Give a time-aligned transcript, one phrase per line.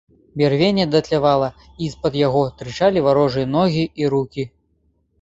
[0.41, 1.51] Бярвенне датлявала,
[1.85, 4.53] і з-пад яго тырчалі варожыя ногі і рукі.